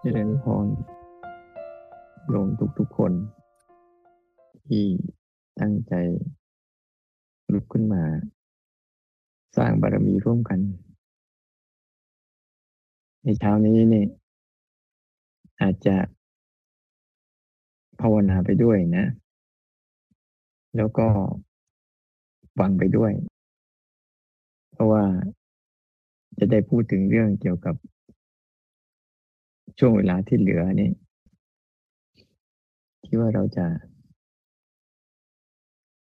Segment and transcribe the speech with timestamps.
[0.00, 0.66] เจริญพร
[2.28, 3.12] โยมทุกๆคน
[4.66, 4.84] ที่
[5.60, 5.94] ตั้งใจ
[7.52, 8.02] ลุกขึ้นมา
[9.56, 10.60] สร้างบารมีร่วมกัน
[13.22, 14.04] ในเช้านี้นี่
[15.60, 15.96] อาจจะ
[18.00, 19.04] ภาวนาไปด้วยนะ
[20.76, 21.06] แล้วก็
[22.58, 23.12] ฟังไปด้วย
[24.72, 25.04] เพราะว่า
[26.38, 27.74] จะได้พูดถึงเรื่องเกี่ยวกับ
[29.78, 30.90] ช่วงเวลาที่เหลือนี่
[33.04, 33.66] ที่ว่าเราจะ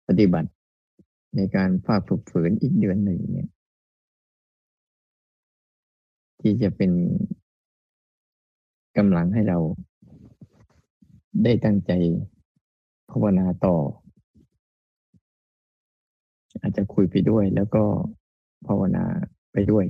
[0.08, 0.50] ปฏิบัติ
[1.36, 3.50] ในการภาคฝึกฝืนอีกเดือนหนึ่งเนี่ย
[6.42, 6.92] ที่จะเป็น
[8.98, 9.58] กำลังให้เรา
[11.44, 11.92] ได้ตั้งใจ
[13.12, 13.78] ภาวนาต่อ
[16.62, 17.84] อาจจะคุยไปด้วยแล้วก็
[18.68, 19.06] ภาวนา
[19.54, 19.86] ไปด้วย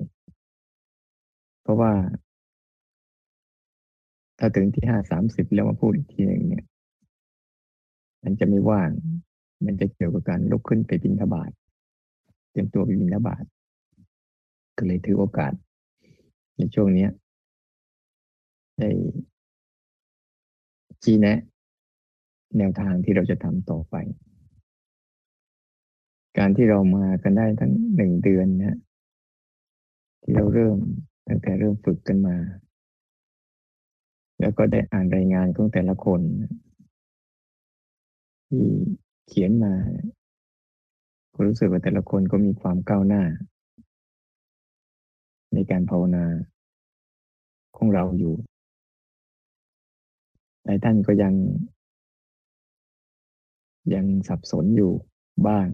[1.62, 1.92] เพราะว่า
[4.40, 6.66] ถ้าถึงที่ห้าสามสิบแล้วมาพูดอีกทีหนึ่งเนี่ย
[8.24, 8.90] มันจะไม่ว่าง
[9.66, 11.52] มันจะเกี่ยวกับการลุกขึ้นไปบินทบาท
[12.52, 13.44] เตรียมตัวไปบินทบาท
[14.78, 15.54] ก็เลยถือโอกาส
[16.58, 17.08] ในช่วงนี้
[18.78, 18.90] ได้
[21.04, 21.40] ชี้แนะ
[22.58, 23.96] แนวทางที่เราจะทำต่อไป
[26.38, 28.78] การที่เรามากันได้ทั้งหนึ่งเดือนนะ
[30.24, 30.78] ที่เราเริ่ม
[31.28, 32.36] ตั้งแต่เริ่มฝึกกันมา
[34.40, 36.22] แล้วก็ได้อ่านรายงานของแต่ละคน
[38.50, 38.66] ที่
[39.28, 39.74] เขียนมา
[41.34, 43.24] ก็รู้สึกว่าแต่ละคนก็มีความก้าวหน้า
[45.54, 46.26] ในการภาวนา
[47.78, 48.34] ของเราอยู่
[50.64, 51.34] หลายท่านก็ยัง
[53.94, 54.92] ยังสับสนอยู่
[55.48, 55.68] บ้าง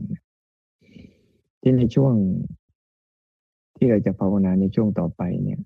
[1.61, 2.13] ที่ในช่วง
[3.77, 5.61] ที่เราจะภาวนาในช่วงต่อไปเนี่ย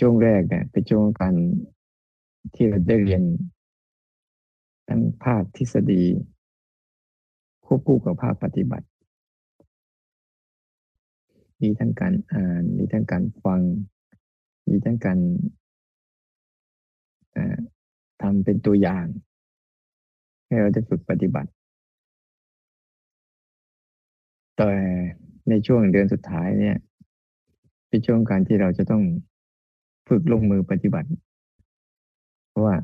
[0.00, 1.34] ช่วงแรกเนี่ยเป็นช่วงการ
[2.54, 3.22] ที่เราได้เรียน
[4.88, 6.02] ทั้งภาคทฤษฎี
[7.64, 8.86] ควบคู่กับภาคปฏิบัติ
[11.62, 13.60] มีทั้งการอ่าน มีทั้งการฟัง
[14.68, 15.18] มีทั้งการ
[18.22, 19.06] ทำเป็นตัวอย่าง
[20.46, 21.50] ให้เราได้ฝึกปฏิบัติ
[24.56, 24.70] แต่
[25.48, 26.76] ในช่วงเดือนสุดท้ายเนี่ย
[27.88, 29.02] เป็นช่วงการที่เราจะต้อง
[30.10, 31.08] ฝึกลงมือปฏิบัติ
[32.48, 32.76] เพราะว่า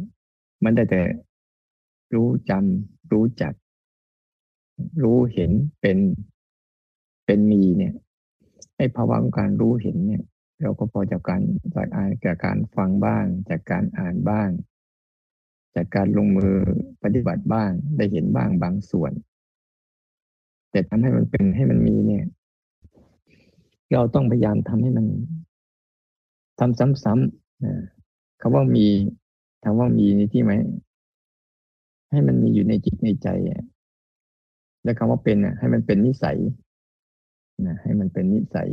[0.64, 1.02] มันได้แต่
[2.14, 3.52] รู้จำรู้จัก
[5.02, 5.50] รู้เห็น
[5.80, 5.98] เป็น
[7.26, 7.94] เป็นมีเนี่ย
[8.76, 10.22] ไอ้ภาวะของการรู้เห็นเนี่ย
[10.62, 11.42] เราก็พอจากการ
[11.74, 14.48] จากอ่านจากการฟังบ้าง จากการอ่านบ้าง
[15.76, 16.54] จากการลงมือ
[17.02, 19.12] ปฏิบัติบ้าง ได้เห็นบ้างบางส่วน
[20.70, 22.24] แต่ทำให้มันเป็นให้มันมีเนี่ย
[23.92, 25.06] เราต้องพยายามทำให้มัน
[26.58, 27.74] ทำซ้ำๆนะ
[28.40, 28.86] คำว่ามี
[29.64, 30.52] คำว่ามีในที่ไหม
[32.10, 33.28] ให้มันมีอยู่ในจิตในใจ
[34.84, 36.38] และคำว่าเป็นให้มันเป็นนิสัย
[37.66, 38.68] นะให้มันเป็นนิสัย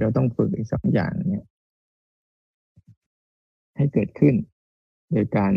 [0.00, 1.46] เราต้องฝึกอีกสองอย่างเนี่ย
[3.76, 4.34] ให้เกิดขึ้น
[5.12, 5.52] โดยการ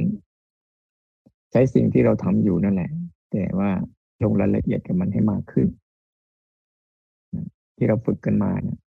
[1.51, 2.91] ใช้สิ่งที่เราทำอยู่นั่นแหละ
[3.31, 3.69] แต่ว่า
[4.23, 5.67] ลงรายละเอียดกับมันให้มากขึ้น
[7.75, 8.79] ที่เราฝึกกันมาเนี่ย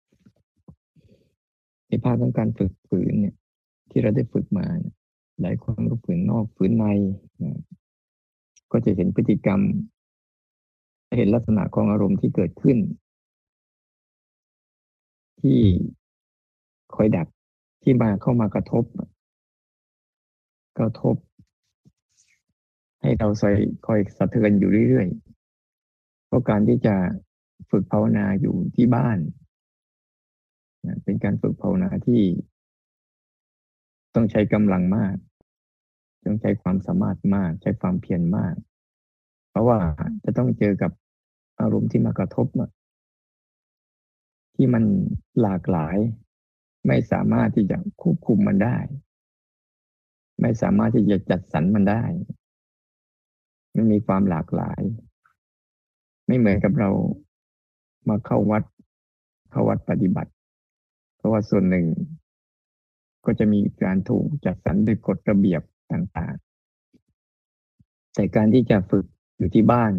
[1.87, 3.35] ในภาพของการฝึกฝืนเนี่ย
[3.89, 4.65] ที่เราได้ฝึกมา
[5.41, 6.85] หลายคนก็ฝืนนอกฝืนใน
[7.43, 7.61] นะ
[8.71, 9.61] ก็จะเห็นพฤติกรรม
[11.17, 12.77] เห็นลักษณะของอารมณ์ที่เกิดขึ้น
[15.41, 15.59] ที่
[16.95, 17.27] คอยดัก
[17.83, 18.83] ที่มาเข้ามากระทบ
[20.79, 21.15] กระทบ
[23.01, 23.49] ให้เราใส่
[23.85, 26.95] คอยสะเทือนอยู่เรื่อยๆเพราะการที่จะ
[27.71, 29.17] ฝึกภาวนาอยู่ที่บ้าน
[31.03, 32.21] เป็นการฝึกภาวนาที่
[34.15, 35.15] ต้องใช้กำลังมาก
[36.25, 38.55] ต้องใช้ความสามารถมาก ใช้ความเพียรมาก
[39.49, 39.79] เพราะว่า
[40.23, 40.91] จะต้องเจอกับ
[41.61, 42.47] อารมณ์ที่มากระทบ
[44.55, 44.83] ที่มัน
[45.41, 45.97] หลากหลาย
[46.87, 48.77] ไม่สามารถที่จะควบคุมมันได้
[50.41, 52.03] ไม่สามารถที่จะจัดสรรมันได้
[53.75, 54.81] มันมีความหลากหลาย
[56.27, 56.89] ไม่เหมือนกับเรา
[58.09, 58.63] มาเข้าวัด
[59.51, 60.31] เข้าวัดปฏิบัติ
[61.17, 61.85] เพราะว่าส่วนหนึ่ง
[63.25, 65.61] ก็จะมีการถูกจัดสรรด้วยกฎระเบียบ
[65.93, 69.05] ต่างๆ แต่การที่จะฝึก
[69.37, 69.91] อยู่ที่บ้าน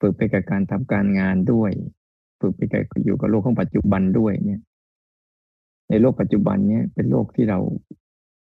[0.00, 1.72] ฝึกไปกับการทำการงานด้วย
[2.40, 4.60] ฝึกไปกับอยู่กับโลกของปัจจุบันด้วยเนี่ย
[5.88, 7.58] ในโลกปัจจุบันเนี่ยเป็นโลกที่เรา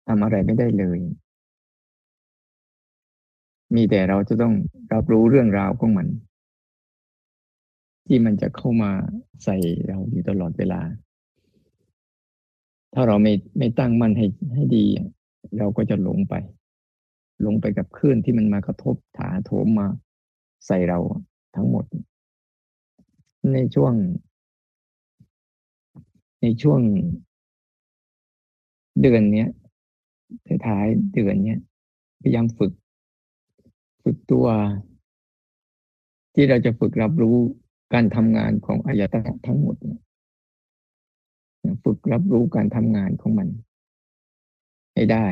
[0.09, 0.99] ทำอะไรไม่ได้เลย
[3.75, 4.55] มีแต่เราจะต้อง
[4.93, 6.09] รับรู้เรื่องราวของมัน
[8.07, 8.91] ที่มันจะเข้ามา
[9.45, 9.57] ใส่
[9.89, 10.81] เราอยู่ตลอดเวลา
[12.95, 14.85] ถ้าเราไม่ไม่ตั้งมั่นให้ให้ดี
[15.59, 16.35] เราก็จะหลงไป
[17.43, 19.87] หลงไปกับคลื่นที่มันมากระทบถาโถมมา
[20.67, 20.99] ใส่เรา
[21.57, 21.85] ทั้งหมด
[23.53, 23.93] ในช่วง
[26.43, 26.81] ในช่วง
[29.01, 29.49] เดือนเนี้ย
[30.67, 31.61] ท้ายเดือนเนี้ย
[32.23, 32.73] พยายามฝึก
[34.03, 34.47] ฝึกตัว
[36.35, 37.37] ที่เราจะฝึกรับรู้
[37.95, 39.77] การทำงานของอายตนะทั้งหมด
[41.85, 43.49] ฝึกรับรู้การทำงานของมัน
[44.95, 45.27] ให้ได้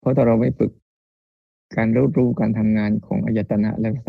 [0.00, 0.72] เพราะถ้าเราไม่ฝึก
[1.76, 4.08] การรู้รู้การทำงานของอายตนะและไซ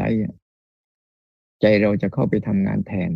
[1.61, 3.11] ใจเราจะเข้าไปทำงานแทน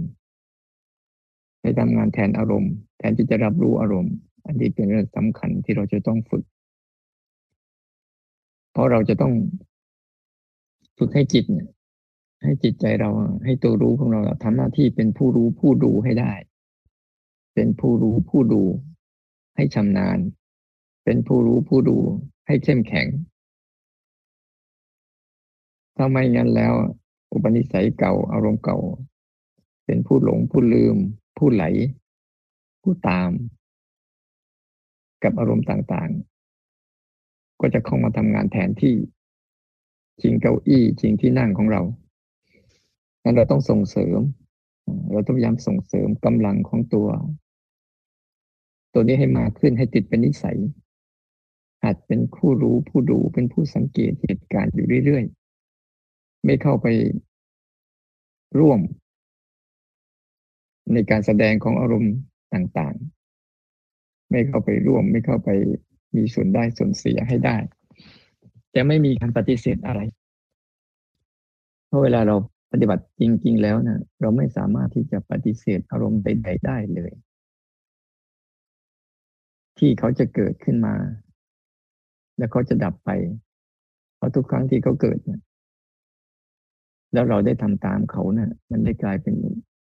[1.62, 4.16] ไปทำงานแทนอารมณ์ แทนที่จะรับรู้อารมณ์
[4.46, 6.44] อันนี้เป็นเรื่องสำคัญที่เราจะต้องฝึก
[8.72, 9.34] เพราะเราจะต้อง
[10.98, 11.46] ฝึกให้จิต
[12.44, 13.10] ให้จิตใจเรา
[13.46, 16.34] ให้ตัวรู้ของเราทำหน้าที่เป็นผู้รู้ผู้ดูให้ได้
[17.60, 18.64] เป็นผู้รู้ผู้ดู
[19.56, 20.18] ให้ชำนาญ
[21.06, 21.98] เป็นผู้รู้ผู้ดู
[22.48, 23.08] ให้เข้มแข็ง
[25.96, 26.74] ถ้าไม่งั้นแล้ว
[27.32, 28.78] อุปนิสัยเก่าอารมณ์เก่า
[29.86, 30.96] เป็นผู้หลงผู้ลืม
[31.38, 31.64] ผู้ไหล
[32.82, 33.32] ผู้ตาม
[35.24, 38.96] กับอารมณ์ต่างๆ ก็จะเข้ามาทำงานแทนที่
[40.22, 44.20] ชิงเก้าอี้ชิงที่นั่งของเราั้นเราต้องส่งเสริม
[45.12, 47.08] เราต้องพยายามส่งเสริมกำลังของตัว
[49.00, 50.58] ตัวนี้ให้มากขึ้นให้ติดเป็นนิสัย
[51.84, 56.88] อาจเป็นผู้รู้ผู้ดูเป็นผู้สังเกตเหตุการณ์อยู่เรื่อยๆ ไม่เข้าไป
[58.60, 58.80] ร่วม
[60.94, 62.14] ในการแสดงของอารมณ์
[62.54, 65.50] ต่างๆ ไม่เข้าไปร่วม ไม่เข้าไป
[66.16, 67.58] มีส่วนได้ส่วนเสียให้ได้
[68.76, 70.02] จะไม่มีการปฏิเสธอะไร
[71.88, 72.36] เพราะเวลาเรา
[72.72, 77.14] ปฏิบัติจริง ๆ แล้วนะเราไม่สามารถที่จะปฏิเสธอารมณ์ใดๆได้เลย
[79.80, 80.96] ที่เขาจะเกิดขึ้นมา
[82.38, 83.10] แล้วเขาจะดับไป
[84.18, 85.42] เพราะทุกครั้งที่เขาเกิดเนะ
[87.14, 89.36] แล้วเราได้ทำตามเขานะ่ะ มันได้กลายเป็น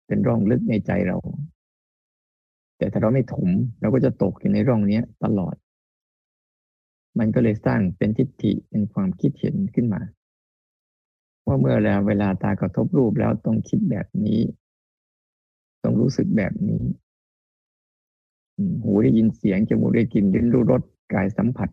[0.08, 1.18] เป็นร่องลึกในใจเรา
[2.78, 3.48] แต่ถ้าเราไม่ถม
[3.82, 5.56] เราก็จะตกอยู่ในร่องนี้ตลอด
[7.20, 10.02] มันก็เลยสร้างเป็นทิฏฐิเป็นความคิดเห็นขึ้นมา
[11.46, 14.40] ว่าเมื่อแล้วเวลาตากระทบรูปแล้วต้องคิดแบบนี้
[15.84, 16.84] ต้องรู้สึกแบบนี้
[18.84, 20.82] หูได้ยินเสียงจมูกได้กลิ่นลิ้นรู้รส
[21.14, 21.70] กายสัมผัส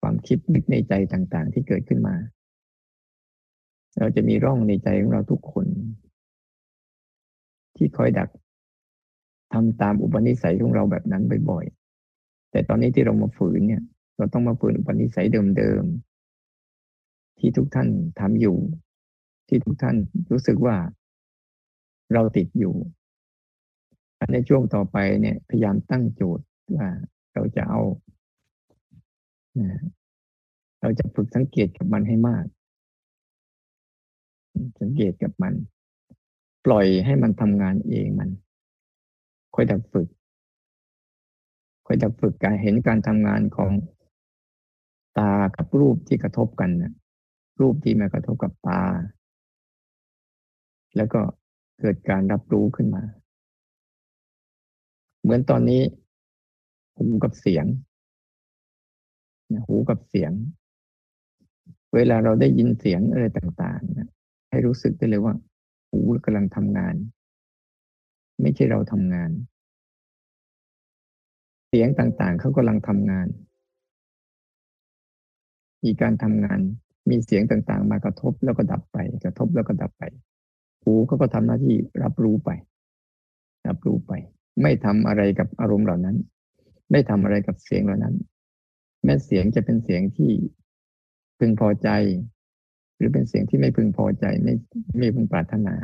[0.00, 2.14] ความคิดนึกในใจต่างๆ ที่เกิดขึ้นมา
[3.98, 5.66] เราจะมีร่องในใจของเราทุกคน
[7.76, 8.28] ที่คอยดัก
[9.52, 13.82] ทำตามอุปนิสัยของเราแบบนั้นบ่อยๆ แต่ตอนนี้ที่เรามาฝืนเนี่ย
[14.18, 15.26] เราต้องมาฝืนอุปนิสัย
[15.58, 17.88] เดิมๆ ที่ทุกท่าน
[18.20, 18.56] ทำอยู่
[19.48, 19.96] ที่ทุกท่าน
[20.30, 20.76] รู้สึกว่า
[22.14, 22.74] เราติดอยู่
[24.30, 26.46] ในช่วงต่อไปเนี่ย พยายามตั้งโจทย์
[26.76, 26.88] ว่า
[27.34, 27.80] เราจะเอา
[30.80, 32.44] เราจะฝึกสังเกตกับมันให้มาก
[34.80, 35.54] สังเกตกับมัน
[36.66, 38.30] ปล่อยให้มันทำงานเองมัน
[39.54, 40.08] ค่อยดับฝึก
[41.86, 43.70] ค่อยดับฝึกการเห็นการทำงานของ
[45.18, 46.92] ตากับรูปที่กระทบกันนะ
[47.60, 48.82] รูปที่มากระทบกับตา
[50.96, 51.20] แล้วก็
[51.80, 53.02] เกิดการรับรู้ขึ้นมา
[55.22, 55.82] เหมือนตอนนี้
[56.96, 57.66] หูกับเสียง
[59.66, 60.32] หูกับเสียง
[61.94, 64.08] เวลาเราได้ยินเสียงอะไรต่างๆนะ
[64.50, 65.34] ให้รู้สึกได้เลยว่า
[65.90, 66.94] หูกำลังทำงาน
[68.40, 69.30] ไม่ใช่เราทำงาน
[71.68, 73.26] เสียงต่างๆเขากำลังทำงาน
[75.84, 76.60] มีการทำงาน
[77.10, 80.04] มีเสียงต่างๆ มากระทบแล้วก็ดับไป กระทบแล้วก็ดับไป
[80.82, 82.50] หูเขาก็ทำหน้าที่รับรู้ไป
[83.68, 84.12] รับรู้ไป
[84.62, 86.16] ไม่ทำอะไรกับอารมณ์เหล่านั้น
[86.90, 88.14] ไม่ทำอะไรกับเสียงเหล่านั้น
[89.04, 90.32] แม้เสียงจะเป็นเสียงที่
[91.38, 91.88] พึงพอใจ
[92.96, 94.54] หรือเป็นเสียงที่ไม่พึงพอใจไม่
[94.98, 95.74] ไม่พึงปรารถนา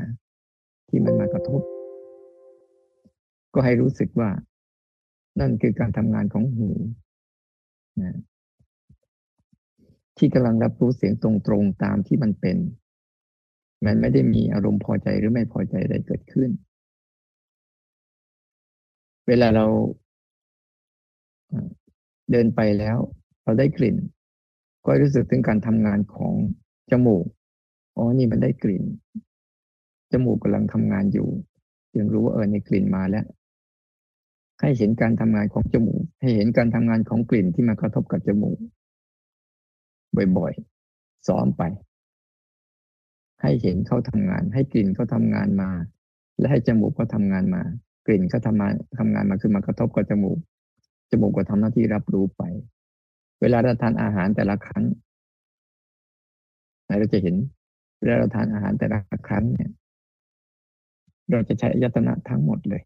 [0.89, 1.61] ที่มันมากระทบ
[3.55, 4.31] ก็ให้รู้สึกว่า
[5.41, 6.71] นั่นคือการทำงานของหู
[8.03, 8.19] นะ
[10.19, 12.57] ที่กำลังรับรู้เสียงตรงๆตามที่มันเป็น
[13.87, 16.51] มันไม่ได้มีอารมณ์พอใจหรือไม่พอใจใดเกิดขึ้น
[19.29, 19.67] เวลาเรา
[22.31, 22.99] เดินไปแล้ว
[23.43, 23.97] เราได้กลิ่น
[24.85, 26.35] ก็รู้สึกถึงการทำงานของ
[26.91, 27.25] จมูก
[27.97, 28.85] อ๋อนี่มันได้กลิ่น
[30.13, 31.29] จมูกกำลังทำงานอยู่
[31.99, 33.27] ยังรู้ว่าเออในกลิ่นมาแล้ว
[34.61, 38.59] ให้เห็นการทำงานของจมูก ให้เห็นการทำงานของกลิ่นที่มากระทบกับจมูก
[40.37, 41.63] บ่อยๆ ซ้อมไป
[43.43, 45.71] ให้เห็นเขาทำงาน ให้กลิ่นเขาทำงานมา
[46.39, 47.63] และให้จมูกเขาทำงานมา
[48.09, 50.39] กลิ่นเขาทำมาทำงานมาคือมากระทบกับจมูก
[51.11, 52.43] จมูกก็ทำหน้าที่รับรู้ไป
[53.41, 54.85] เวลาเราทานอาหารแต่ละครั้ง
[56.87, 57.35] เราจะเห็น
[58.01, 58.99] เวลาเราทานอาหารแต่ละ
[59.29, 59.71] ครั้งเนี่ย
[61.31, 62.83] เราจะใช้อายตนะทั้งหมดเลย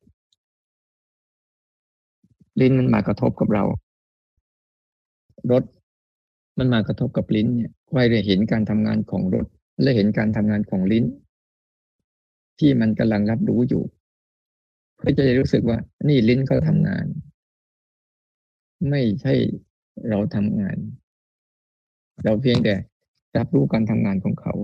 [2.61, 3.64] ลิ้นมันมากระทบกับเรา
[5.50, 5.64] รส
[6.59, 9.47] มันมากระทบกับลิ้นเนี่ยไว้เลยเห็นการทำงานของรถ
[9.83, 11.05] และเห็นการทำงานของลิ้น
[12.59, 13.83] ที่มันกำลังรับรู้อยู่
[15.02, 15.78] เพื่อจะรู้สึกว่า
[16.09, 17.06] นี่ลิ้นเขาทำงาน
[18.90, 19.35] ไม่ใช่
[20.09, 20.76] เราทำงาน
[22.25, 22.75] เราเพียงแต่
[23.37, 24.54] รับรู้การทำงานของเขา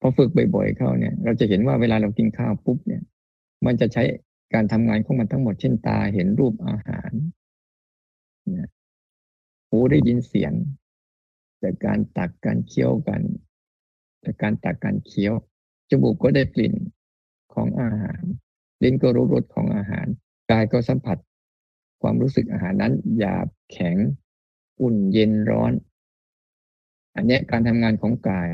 [0.00, 3.02] พอฝึกบ่อยๆเข้าเนี่ย เราจะเห็นว่าเวลาเรากินข้าวปุ๊บเนี่ย
[3.66, 4.02] มันจะใช้
[4.54, 7.12] การทำงานของมันทั้งหมดเช่นตาเห็นรูปอาหาร
[9.68, 10.52] หูได้ยินเสียง
[11.62, 13.20] จากการตักการเคี้ยวกัน
[14.24, 15.34] จากการตักการเคี้ยว
[15.90, 16.74] จมูกก็ได้กลิ่น
[17.58, 18.22] ของอาหาร
[18.82, 20.06] ลิ้นก็รู้รสของอาหาร
[20.50, 21.18] กายก็สัมผัส
[22.02, 23.96] ความรู้สึกอาหารนั้นหยาบแข็ง
[24.80, 25.72] อุ่นเย็นร้อน
[27.16, 28.48] อันนี้การทำงานของกาย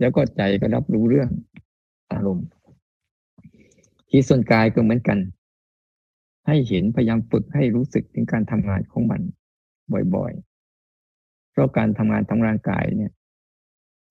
[0.00, 1.30] แล้วก็ใจก็รับรู้เรื่อง
[2.12, 2.46] อารมณ์
[4.10, 5.18] ที่ส่วนกายก็เหมือนกัน
[6.46, 9.20] ให้เห็นพยายามฝึกให้รู้สึกถึงการทำงานของมัน
[10.14, 13.12] บ่อยๆ เพราะการทำงานทางร่างกายเนี่ย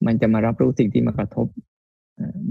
[0.06, 1.48] มันจะมารับรู้สิ่งที่มากระทบ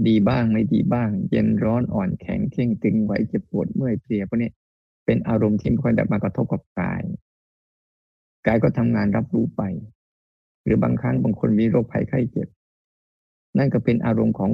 [0.07, 4.51] ดีบ้างไม่ดีบ้าง เย็นร้อนอ่อนแข็งเข่งตึงไหวเจ็บปวดเมื่อยเพลียพวกนี้
[5.05, 7.01] เป็นอารมณ์ที่ไม่ค่อยได้มากระทบกับกาย
[8.47, 9.61] กายก็ทำงานรับรู้ไป
[10.63, 12.47] หรือบางครั้งบางคนมีโรคภัยไข้เจ็บ
[13.57, 14.51] นั่นก็เป็นอารมณ์ของ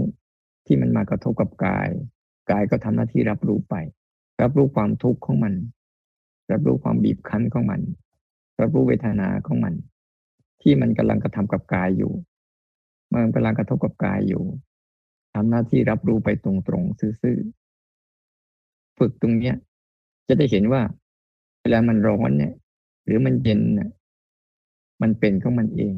[0.66, 1.90] ที่มันมากระทบกับกาย
[2.52, 3.76] กายก็ทำหน้าที่รับรู้ไป
[4.42, 5.54] รับรู้ความทุกข์ของมัน
[6.52, 7.82] รับรู้ความบีบคั้นของมัน
[8.62, 9.74] รับรู้เวทนาของมัน
[10.62, 12.12] ที่มันกำลังกระทำกับกายอยู่
[13.14, 14.44] มันกำลังกระทบกับกายอยู่
[15.36, 16.52] ทำหน้าที่รับรู้ไปตร
[16.82, 19.56] งๆซื่อๆฝึกตรงเนี้ย
[20.28, 20.82] จะได้เห็นว่า
[21.62, 22.54] เวลามันร้อนเนี่ย
[23.06, 23.90] หรือมันเย็นเนี่ย
[25.02, 25.94] มันเป็นของมันเอง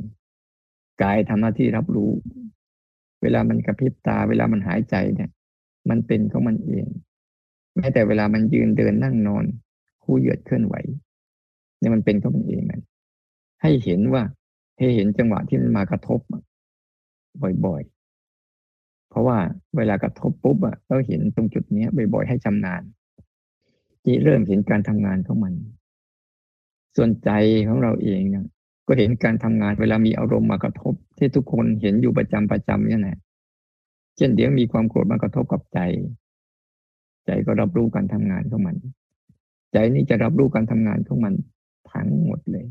[1.02, 2.12] กายทำหน้าที่รับรู้
[3.22, 5.30] เวลามันกระพริบตา เวลามันหายใจเนี่ย
[5.90, 6.86] มันเป็นของมันเอง
[7.76, 9.46] แม้แต่เวลามันยืนเดินนั่งนอน
[10.04, 10.76] คู่เหยียดเคลื่อนไหว
[11.78, 12.82] เนี่ยมันเป็นของมันเองมัน
[13.62, 14.24] ให้เห็นว่า
[14.78, 16.20] ให้เห็นจังหวะที่มันมากระทบ
[17.66, 17.97] บ่อยๆ
[19.10, 19.38] เพราะว่า
[19.78, 22.82] เวลากระทบปุ๊บอะเราเห็นตรงจุดนี้บ่อยๆให้ชำนาญ
[24.04, 25.54] ที่เริ่มเห็นการทำงานของมัน
[26.98, 27.30] ส่วนใจ
[27.68, 28.46] ของเราเองเนี่ย
[28.88, 33.18] ก็เห็นการทำงานเวลามีอารมณ์มากระทบ ที่ทุกคนเห็นอยู่ประจำประจำนี่แหละ
[34.18, 35.80] เช่นเดี๋ยวมีความโกรธมากระทบกับใจ
[37.26, 38.76] ใจก็รับรู้การทำงานของมัน
[39.74, 41.34] ใจนี้จะรับรู้การทำงานของมัน
[41.92, 42.66] ทั้งหมดเลย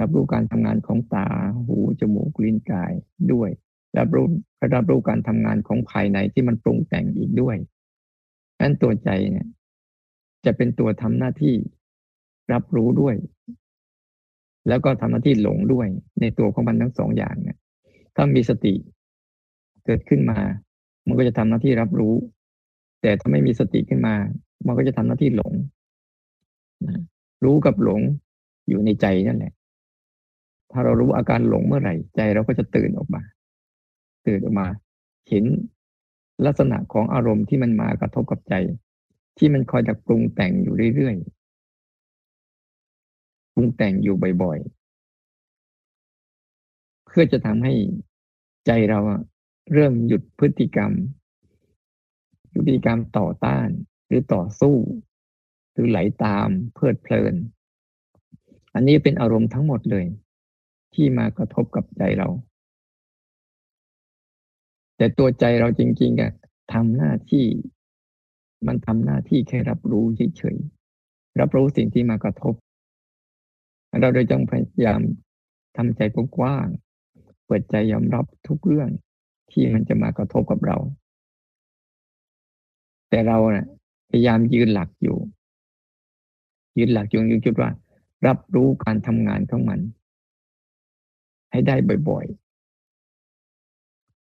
[0.00, 1.26] รับรู้การทำงานของตา
[1.66, 2.92] หู จมูก ลิ้น กาย
[3.32, 3.50] ด้วย
[3.98, 4.26] รับรู้
[4.74, 7.56] รับรู้การทำงานของภายในที่มันปรุงแต่งอีกด้วย
[8.60, 9.46] นั้นตัวใจเนี่ย
[10.44, 11.54] จะเป็นตัวทำหน้าที่
[12.52, 13.14] รับรู้ด้วย
[14.68, 15.86] แล้วก็ทำหน้าที่หลงด้วย
[16.20, 17.58] ในตัวของมันทั้งสองอย่างเนี่ย
[18.14, 18.74] ถ้ามีสติ
[19.84, 20.38] เกิดขึ้นมา
[21.06, 22.14] มันก็จะทำหน้าที่รับรู้
[23.02, 24.14] แต่ถ้าไม่มีสติขึ้นมา
[24.66, 25.52] มันก็จะทำหน้าที่หลง
[27.44, 28.00] รู้กับหลง
[28.68, 29.52] อยู่ในใจนั่นแหละ
[30.72, 33.22] ถ้าเรารู้อาการหลงเมื่อไหร่ ใจเราก็จะตื่นออกมา
[34.26, 34.66] ตื่นออกมา
[35.28, 35.44] เห็น
[36.46, 38.54] ลักษณะของอารมณ์ที่มันมากระทบกับใจ
[39.38, 41.26] ที่มันคอยดักปรุงแต่งอยู่เรื่อยๆ
[43.54, 44.68] ปรุงแต่งอยู่บ่อยๆ
[47.06, 47.74] เพื่อจะทำให้
[48.66, 49.00] ใจเรา
[49.72, 50.92] เริ่มหยุดพฤติกรรม
[52.52, 53.68] พฤติกรรมต่อต้าน
[54.06, 54.76] หรือต่อสู้
[55.72, 57.34] หรือไหลาตามเพลิดเพลิน
[58.74, 60.06] อันนี้เป็นอารมณ์ทั้งหมดเลย
[60.94, 62.28] ที่มากระทบกับใจเรา
[64.98, 66.32] แต่ตัวใจเราจริงๆอะ
[66.72, 67.46] ทำหน้าที่
[68.66, 70.04] มันทำหน้าที่แค่รับรู้
[70.36, 72.54] เฉยๆรับรู้สิ่งที่มากระทบ
[74.00, 75.00] เราโดยต้องพยายาม
[75.76, 76.00] ทำใจ
[76.36, 76.66] กว้าง
[77.46, 78.88] เปิดใจยอมรับทุกเรื่อง
[79.50, 80.78] ที่มันจะมากระทบกับเรา
[83.10, 83.66] แต่เราเนะ่ย
[84.10, 85.18] พยายามยืนหลักอยู่
[86.78, 87.70] ยืนหลักอยู่อยู่จุดว่า
[88.26, 89.80] รับรู้การทำงานของมัน
[91.50, 91.76] ให้ได้
[92.08, 92.47] บ่อยๆ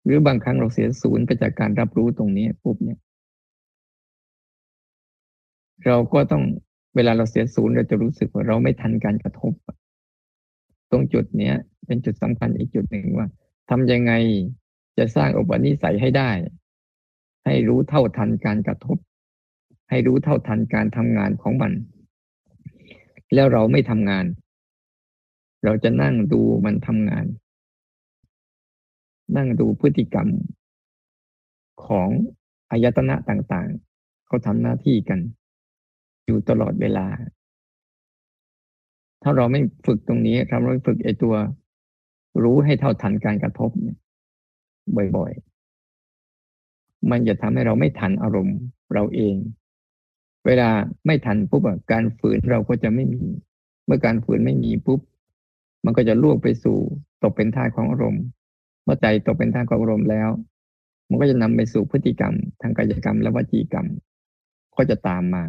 [0.07, 2.99] หรือบางครั้งเราเสียศูนย์ไปจากการรับรู้ตรงนี้ปุ๊บเนี่ย
[5.85, 6.43] เราก็ต้อง
[6.95, 9.53] เวลาเราเสียศูนย์เราจะรู้สึกว่าเราไม่ทันการกระทบ
[10.91, 13.27] ตรงจุดเนี้ย เป็นจุดสำคัญอีกจุดหนึ่งว่า
[13.69, 14.13] ทำยังไง
[14.97, 16.31] จะสร้างอุปนิสัยให้ได้
[17.45, 18.97] ให้รู้เท่าทันการกระทบ
[19.89, 21.73] ให้รู้เท่าทันการทำงานของมัน
[23.33, 24.25] แล้วเราไม่ทำงาน
[25.63, 27.25] เราจะนั่งดูมันทำงาน
[29.35, 30.27] นั่งดูพฤติกรรม
[31.85, 32.09] ของ
[32.71, 35.19] อายตนะต่างๆ เขาทำหน้าที่กัน
[36.25, 37.07] อยู่ตลอดเวลา
[39.23, 41.35] ถ้าเราไม่ฝึกตรงนี้เราไม่ฝึกไอ้ตัว
[42.43, 43.97] รู้ให้เท่าทันการกระทบเนี่ย
[45.17, 48.57] บ่อยๆ มันจะทำให้เราไม่ทันอารมณ์
[48.93, 49.35] เราเอง
[50.45, 50.69] เวลา
[51.05, 53.23] ไม่ทันปุ๊บการฝืนเราก็จะไม่มี
[53.85, 54.99] เมื่อการฝืนไม่มีปุ๊บ
[55.85, 56.77] มันก็จะล่วงไปสู่
[57.23, 58.23] ตกเป็นท่าของอารมณ์
[58.87, 60.29] เมื่อใจตกเป็นท่าของอารมณ์แล้ว
[61.09, 63.87] มันก็จะนำไปสู่พฤติกรรม ทางกายกรรม และวจีกรรม
[64.77, 65.43] ก็จะตามมา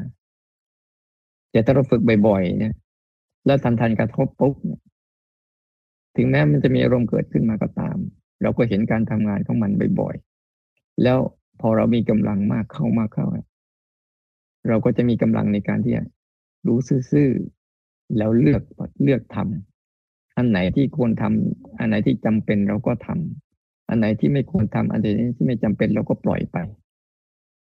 [1.51, 2.75] แต่ถ้าเราฝึกบ่อยๆเนี่ย
[3.47, 4.55] แล้วทันทันกระทบปุ๊บ
[6.17, 7.99] ถึงแม้มันจะมีอารมณ์เกิดขึ้นมาก็ตาม
[8.43, 11.19] เราก็เห็นการทำงานของมันบ่อยๆแล้ว
[11.61, 13.27] พอเรามีกำลังมากเข้ามากเข้า
[14.69, 16.05] เราก็จะมีกำลังในการที่จะ
[16.67, 16.79] รู้
[17.11, 18.63] ซื่อๆแล้วเลือก
[19.03, 19.78] เลือกทำ
[20.39, 26.57] อันไหนที่ควรทำอันไหนที่จำเป็นเราก็ทำอันไหนที่ไม่ควรทำอันไหนที่ไม่จำเป็นเราก็ปล่อยไป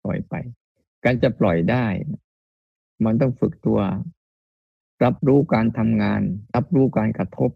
[0.04, 0.34] ปล่อยไป
[1.04, 1.86] การจะปล่อยได้
[3.06, 3.80] มันต้องฝึกตัว
[5.04, 6.22] รับรู้การทำงาน
[6.56, 7.52] รับรู้การกระทบ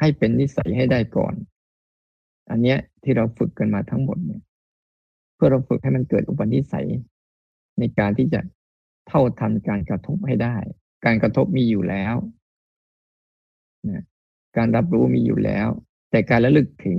[0.00, 1.34] ให้เป็นนิสัยให้ได้ก่อน
[2.50, 4.42] อันเนี้ยที่เราฝึกกันมาทั้งหมดเนี่ย
[5.34, 6.88] เพื่อเราฝึกให้มันเกิดอุปนิสัย
[7.78, 8.40] ในการที่จะ
[9.08, 10.56] เท่าทันการกระทบให้ได้
[11.04, 12.16] การกระทบมีอยู่แล้ว
[14.56, 15.68] การรับรู้มีอยู่แล้ว
[16.10, 16.98] แต่การระลึกถึง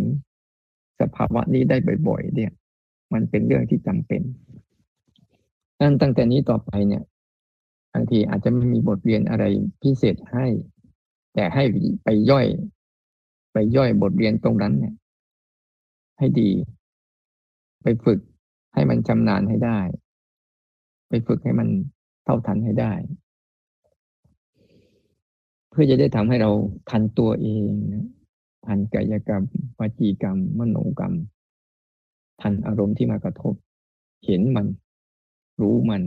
[1.00, 2.52] สภาวะนี้ได้บ่อย ๆ เนี่ย
[3.14, 4.22] มันเป็นเรื่องที่จำเป็น
[5.82, 7.04] นั่นตั้งแต่นี้ต่อไปเนี่ย
[7.94, 9.44] บางทีอาจจะไม่มีบทเรียนอะไร
[9.82, 10.46] พิเศษให้
[11.34, 11.64] แต่ให้
[12.04, 12.46] ไปย่อย
[13.54, 14.96] ไปย่อยบทเรียนตรงนั้นเนี่ย
[16.18, 16.50] ให้ดี
[17.84, 18.20] ไปฝึก
[18.74, 19.80] ให้มันชำนาญให้ได้
[21.10, 21.68] ไปฝึกให้มัน
[22.24, 22.94] เท่าทันให้ได้
[25.70, 26.52] เพื่อจะได้ทำให้เรา
[26.90, 27.72] ทันตัวเอง
[28.68, 29.44] ทันกายกรรม
[29.80, 31.14] วจีกรรม มโนกรรม
[32.42, 33.54] ทันอารมณ์ที่มากระทบ
[34.26, 34.68] เห็นมัน
[35.62, 36.04] รู้มัน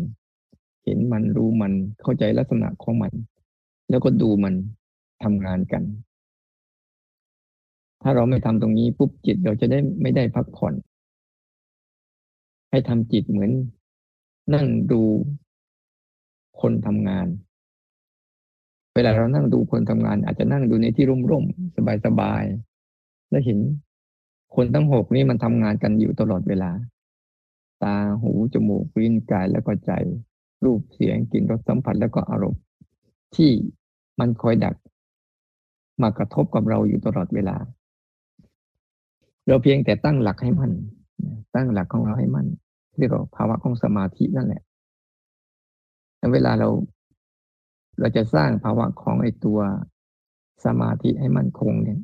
[0.84, 3.12] เห็นมันรู้มัน เข้าใจลักษณะของมัน
[3.90, 4.54] แล้วก็ดูมัน
[5.22, 5.82] ทำงานกัน
[8.02, 10.74] ถ้าเราไม่ทำตรงนี้ปุ๊บจิตเราจะได้ไม่ได้พักผ่อน
[12.70, 13.50] ให้ทำจิตเหมือน
[14.54, 15.02] นั่งดู
[16.60, 17.26] คนทำงาน
[18.94, 23.58] เวลาเรานั่งดูคนทำงาน อาจจะนั่งดูในที่ร่มๆสบายๆแล้วเห็น
[24.54, 26.70] คนทั้งหกนี้มันทำงานกันอยู่ตลอดเวลา
[27.82, 29.92] ตาหูจมูกลิ้นกายแล้วก็ใจ
[30.64, 32.60] รูปเสียงกลิ่นรสสัมผัสแล้วก็อารมณ์
[33.36, 33.50] ที่
[34.20, 34.74] มันคอยดัก
[36.02, 37.56] มากระทบกับเราอยู่ตลอดเวลา
[39.46, 40.70] เราเพียงแต่ตั้งหลักให้มัน
[41.54, 42.46] ตั้งหลักของเราให้มัน
[42.98, 44.62] เรียกว่าภาวะของสมาธินั่นแหละ
[46.32, 46.68] เวลาเรา
[47.98, 49.60] เราจะสร้างภาวะของไอตัว
[50.64, 52.00] สมาธิให้มั่นคงเนี่ย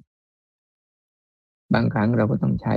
[1.74, 2.77] บางครั้งเราก็ต้องใช้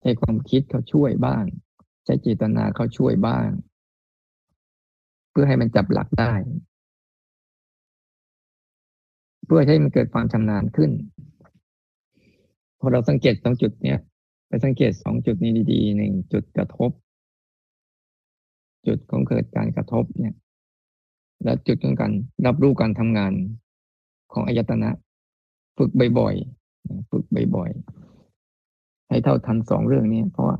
[0.00, 1.44] ใช้ความคิดเขาช่วยบ้าง
[2.04, 3.48] ใช้เจตนาเขาช่วยบ้าง
[5.30, 6.34] เพื่อให้มันจับหลักได้
[9.46, 10.90] เพื่อให้มันเกิดความชำนาญขึ้น
[12.78, 13.98] พอเราสังเกตสองจุดเนี้ย
[14.48, 16.90] ไปสังเกตสองจุดนี้ดีๆหนึ่งจุดกระทบ
[18.86, 20.34] จุดของเกิดการกระทบเนี่ย
[21.44, 22.12] และจุดของการ
[22.46, 23.32] รับรู้การทำงาน
[24.32, 24.90] ของอายตนะ
[25.78, 27.24] ฝึกบ่อยๆฝึก
[27.56, 30.56] บ่อยๆให้เท่าทันสองเรื่องนี้เพราะว่า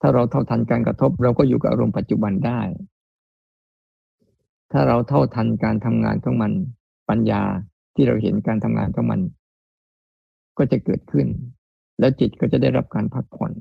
[0.00, 2.60] ถ้าเราเท่าทันการกระทบ เราก็อยู่กับอารมณ์ปัจจุบันได้
[4.72, 6.52] ถ้าเราเท่าทันการทำงานของมัน
[7.08, 7.42] ปัญญา
[7.94, 9.20] ที่เราเห็นการทำงานของมัน
[10.58, 11.26] ก็จะเกิดขึ้น
[12.00, 13.52] แล้วจิตก็จะได้รับการพักผ่อน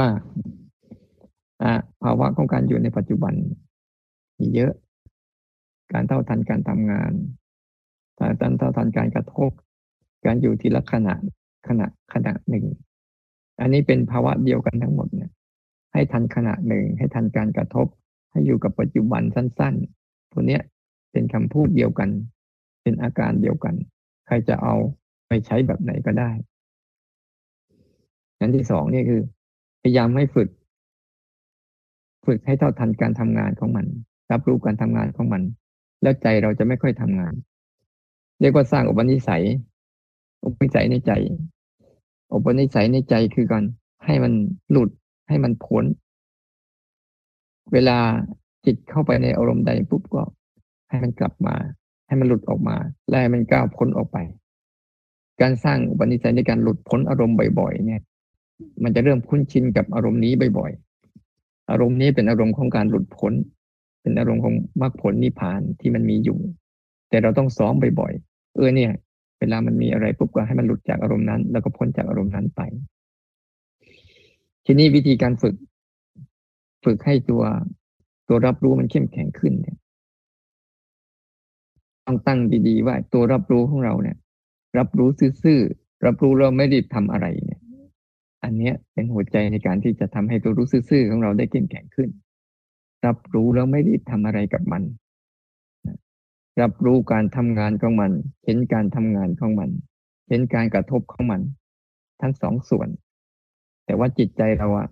[0.00, 3.34] มากๆภาวะของการอยู่ในปัจจุบัน
[4.38, 4.72] มีเยอะ
[5.92, 7.12] การเท่าทันการทำงาน
[8.40, 9.50] การเท่าทันการกระทบ
[10.24, 11.14] การอยู่ทีละขณะ
[11.68, 12.64] ขณะขณะหนึ่ง
[13.60, 15.30] อันนี้เป็นภาวะเดียวกันทั้งหมดเนี่ย
[15.92, 17.86] ให้ทันขณะหนึ่ง ให้ทันการกระทบ
[18.30, 20.62] ให้อยู่กับปัจจุบันสั้นๆตัวเนี้ย
[21.12, 22.10] เป็นคำพูดเดียวกัน
[22.82, 23.74] เป็นอาการเดียวกัน
[24.26, 24.74] ใครจะเอา
[25.28, 26.30] ไปใช้แบบไหนก็ได้
[28.38, 29.20] อันที่สองนี่คือ
[29.82, 30.48] พยายามให้ฝึก
[32.26, 33.86] ฝึกให้เท่าทันการทำงานของมัน
[34.32, 35.42] รับรู้การทำงานของมัน
[36.06, 37.34] แล้วใจเราจะไม่ค่อยทำงาน
[38.40, 39.44] เรียกว่าสร้างอุปนิสัย
[40.44, 41.12] อุปนิสัยในใจ
[42.32, 43.64] อุปนิสัยในใจคือการ
[44.04, 44.32] ให้มัน
[44.70, 44.90] หลุด
[45.28, 45.84] ให้มันพ้น
[47.72, 47.98] เวลา
[48.64, 50.22] จิตเข้าไปในอารมณ์ใดปุ๊บก็
[50.90, 51.54] ให้มันกลับมา
[52.06, 52.76] ให้มันหลุดออกมา
[53.08, 54.18] และให้มันก้าวพ้นออกไป
[55.40, 58.02] การสร้างอุปนิสัยในการหลุดพ้นอารมณ์บ่อยๆ เนี่ย
[58.82, 63.32] มันจะเริ่มคุ้นชินกับอารมณ์นี้บ่อยๆ อารมณ์นี้เป็นอารมณ์ของการหลุดพ้น
[64.06, 66.38] เป็นอารมณ์ของมรรคผลนิพพานที่มันมีอยู่
[67.08, 68.90] แต่เราต้องซ้อมบ่อยๆเออเนี่ย
[69.38, 72.60] เวลามันมีอะไรปุ๊บก็ให้มันหลุดจากอารมณ์นั้น แล้วก็พ้นจากอารมณ์นั้นไป
[74.64, 75.54] ทีนี้วิธีการฝึก
[76.84, 77.42] ฝึกให้ตัว
[78.28, 79.76] ตัวรับรู้มันเข้มแข็งขึ้นเนี่ย
[82.06, 84.16] ต้องตั้งดีๆว่าตัวรับรู้ของเราเนี่ย
[84.78, 85.08] รับรู้
[85.42, 87.60] ซื่อๆรับรู้เราไม่ได้ทำอะไรเนี่ย
[88.44, 92.08] อันเนี้ยเป็นหัวใจในการที่จะทำให้ตัวรู้ซื่อๆของเราได้เข้มแข็งขึ้น
[93.04, 94.82] รับรู้แล้วไม่ได้ทำอะไรกับมัน
[96.60, 98.12] รับรู้การทำงานของมัน
[98.44, 99.70] เห็นการทำงานของมัน
[100.28, 101.40] เห็นการกระทบของมัน
[102.20, 102.88] ทั้งสองส่วน
[103.86, 104.88] แต่ว่าจิตใจเราอะ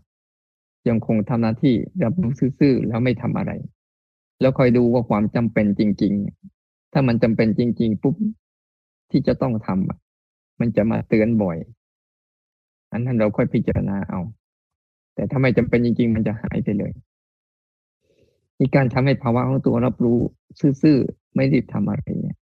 [0.88, 3.52] ยังคงทำหน้าที่รับรู้ซื่อๆแล้วไม่ทำอะไร
[4.40, 6.12] แล้วคอยดูว่าความจำเป็นจริง
[6.54, 8.14] ๆ ถ้ามันจำเป็นจริง ๆ ปุ๊บ
[9.10, 9.98] ที่จะต้องทำอะ
[10.60, 11.56] มันจะมาเตือนบ่อย
[12.92, 14.20] อันนั้นเราค่อยพิจารณาเอา
[15.14, 16.92] แต่ถ้าไม่จำเป็นจริง ๆ มันจะหายไปเลย
[18.60, 20.18] มีการทำให้ภาวะของตัวรับรู้
[20.82, 22.36] ซื่อๆไม่รีบทำอะไรเนี่ย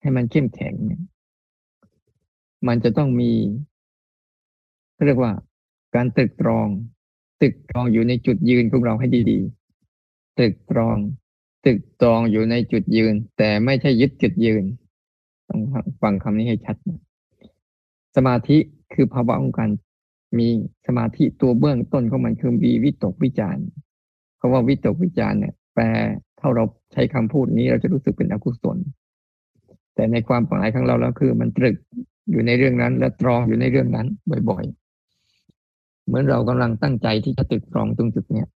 [0.00, 1.02] ให้มันเข้มแข็งเนี่ย
[2.68, 3.32] มันจะต้องมี
[5.06, 5.32] เรียกว่า
[5.94, 6.68] การตึกตรอง
[7.42, 10.96] ตึกตรองอยู่ในจุดยืนของเราให้ดีๆตึกตรอง
[11.66, 14.64] ตึกตรองอยู่ในจุดยืน แต่ไม่ใช่ยึดจุดยืน
[15.48, 15.60] ต้อง
[16.02, 16.76] ฟังคำนี้ให้ชัด
[18.16, 18.58] สมาธิ
[18.94, 19.70] คือภาวะของการ
[20.38, 20.48] มี
[20.86, 23.83] สมาธิตัวเบื้องต้นของมันคือมีวิตกวิจารเพ
[24.44, 25.84] ราะว่าวิตกวิจารเนี่ยแปล
[26.38, 28.76] เท่าเราใช้คำพูดนี้เราจะรู้สึกเป็นอกุศล
[29.94, 31.76] แต่ในความหมายของเราแล้วคือมันตรึก
[32.30, 34.06] อยู่ในเรื่องนั้น และตรองอยู่ในเรื่องนั้น
[34.50, 38.48] บ่อยๆ เหมือนเรากำลังตั้งใจที่จะตึกตรองตรงจุดเนี้ย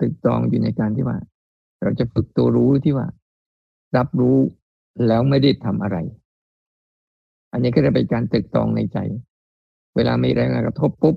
[0.00, 1.18] ตึกตรองอยู่ในการที่ว่า
[1.82, 3.06] เราจะฝึกตัวรู้ที่ว่า
[3.96, 4.36] รับรู้
[5.06, 5.96] แล้วไม่ได้ทำอะไร
[7.52, 8.98] อันนี้ก็จะเป็นการตึกตรองในใจ
[9.96, 11.16] เวลามีแรงกระทบปุ๊บ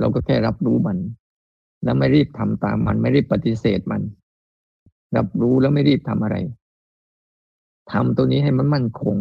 [0.00, 0.96] เราก็แค่รับรู้มัน
[1.84, 4.02] แล้วไม่รีบทำตามมันไม่รีบปฏิเสธมัน
[5.16, 6.36] รับรู้แล้วไม่รีบทำอะไร
[7.92, 9.16] ทำตัวนี้ให้มันมั่นคง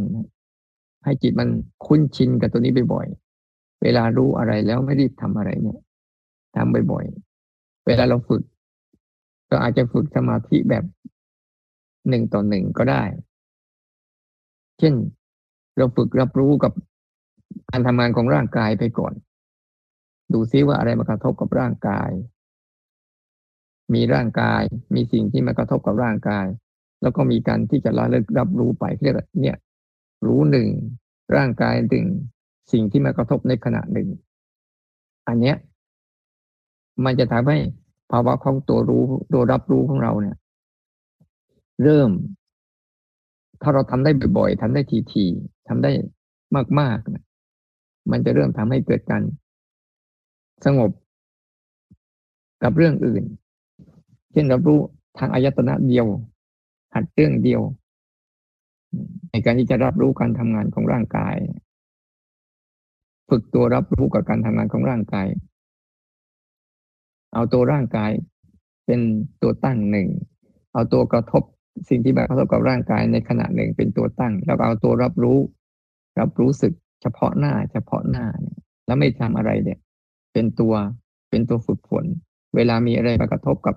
[1.06, 1.50] ให้จิตมัน
[1.86, 5.80] คุ้นชินกับตัวนี้บ่อยๆ เวลารู้อะไรแล้วไม่รีบทำอะไรเนี่ย
[6.56, 8.44] ทำบ่อยๆ เวลาเราฝึก
[9.52, 10.84] ก็อาจจะฝึกสมาธิแบบ
[12.10, 13.04] หนึ่งต่อหนึ่งก็ได้
[14.80, 14.94] เช่น
[15.78, 16.74] เราฝึกรับรู้กับ
[17.70, 19.14] การทำงานของร่างกายไปก่อน
[20.34, 22.10] ดูซิว่าอะไรมากระทบกับร่างกาย
[23.94, 24.64] มีร่างกาย
[24.96, 26.46] มีสิ่งที่มากระทบกับร่างกาย
[27.02, 29.58] แล้วก็มีการที่จะละลิกรับรู้ไปเรียกเนี่ย
[30.26, 30.68] รู้หนึ่ง
[31.36, 32.06] ร่างกายหนึ่ง
[32.72, 34.08] สิ่งที่มากระทบในขณะหนึ่ง
[35.28, 35.56] อันเนี้ย
[37.06, 37.58] มันจะทำให้
[38.12, 40.36] ภาวะของตัวรู้ตัวรับรู้ของเราเนี่ย
[41.84, 42.10] เริ่ม
[43.62, 44.82] ถ้าเราทำได้บ่อยๆทำได้
[45.14, 45.92] ทีๆทำได้
[46.80, 47.24] มากๆนะ
[48.12, 49.22] มันจะเริ่มทำให้เกิดการ
[50.66, 50.92] สงบ
[52.64, 53.24] กับเรื่องอื่น
[54.32, 54.80] เช่นรับรู้
[55.20, 56.08] ทางอายตนะเดียว
[56.94, 57.62] หัดเรื่องเดียว
[59.32, 61.36] ในการที่จะรับรู้การทำงานของร่างกาย
[63.30, 65.28] ฝึกตัวรับรู้กับการทำงานของร่างกาย
[67.34, 68.12] เอาตัวร่างกาย
[68.86, 69.00] เป็น
[69.42, 70.08] ตัวตั้งหนึ่ง
[70.74, 71.44] เอาตัวกระทบ
[71.90, 75.38] สิ่งที่มากระทบกับร่างกายในขณะหนึ่งเป็นตัวตั้ง แล้วเอาตัวรับรู้
[76.20, 78.26] รับรู้สึกเฉพาะหน้า เฉพาะหน้า
[78.86, 79.80] แล้วไม่ทำอะไรเนี่ย
[80.34, 80.74] เป็นตัว
[81.30, 82.06] เป็นตัวฝึกฝน
[82.56, 83.76] เวลามีอะไรมากระทบกับ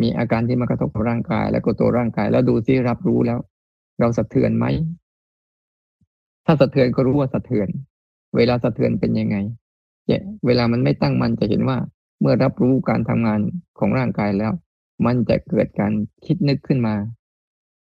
[0.00, 3.38] มีอาการที่มากระทบกับร่างกาย แล้วก็ตัวร่างกาย แล้วดูที่รับรู้แล้ว
[4.00, 4.66] เราสะเทือนไหม
[6.46, 7.68] ถ้าสะเทือนก็รู้ว่าสะเทือน
[8.36, 9.36] เวลาสะเทือนเป็นยังไง
[10.46, 11.78] เวลามันไม่ตั้งมันจะเห็นว่า
[12.20, 13.40] เมื่อรับรู้การทำงาน
[13.78, 14.52] ของร่างกายแล้ว
[15.06, 15.92] มันจะเกิดการ
[16.24, 16.94] คิดนึกขึ้นมา